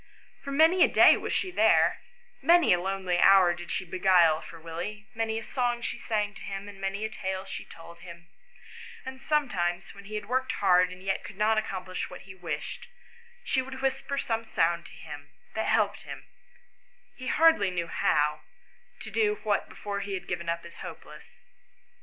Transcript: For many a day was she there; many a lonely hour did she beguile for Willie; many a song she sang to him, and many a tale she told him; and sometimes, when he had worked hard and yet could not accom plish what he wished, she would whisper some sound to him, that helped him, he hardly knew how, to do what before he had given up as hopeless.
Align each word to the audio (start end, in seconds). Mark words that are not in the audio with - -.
For 0.43 0.51
many 0.51 0.83
a 0.83 0.87
day 0.87 1.15
was 1.15 1.31
she 1.31 1.51
there; 1.51 2.01
many 2.41 2.73
a 2.73 2.81
lonely 2.81 3.19
hour 3.19 3.53
did 3.53 3.69
she 3.69 3.85
beguile 3.85 4.41
for 4.41 4.59
Willie; 4.59 5.05
many 5.13 5.37
a 5.37 5.43
song 5.43 5.83
she 5.83 5.99
sang 5.99 6.33
to 6.33 6.41
him, 6.41 6.67
and 6.67 6.81
many 6.81 7.05
a 7.05 7.09
tale 7.11 7.45
she 7.45 7.65
told 7.65 7.99
him; 7.99 8.25
and 9.05 9.21
sometimes, 9.21 9.93
when 9.93 10.05
he 10.05 10.15
had 10.15 10.25
worked 10.25 10.53
hard 10.53 10.91
and 10.91 11.03
yet 11.03 11.23
could 11.23 11.37
not 11.37 11.63
accom 11.63 11.85
plish 11.85 12.09
what 12.09 12.21
he 12.21 12.33
wished, 12.33 12.87
she 13.43 13.61
would 13.61 13.79
whisper 13.83 14.17
some 14.17 14.43
sound 14.43 14.87
to 14.87 14.93
him, 14.93 15.29
that 15.53 15.67
helped 15.67 16.01
him, 16.01 16.25
he 17.15 17.27
hardly 17.27 17.69
knew 17.69 17.85
how, 17.85 18.41
to 19.01 19.11
do 19.11 19.35
what 19.43 19.69
before 19.69 19.99
he 19.99 20.15
had 20.15 20.27
given 20.27 20.49
up 20.49 20.65
as 20.65 20.77
hopeless. 20.77 21.37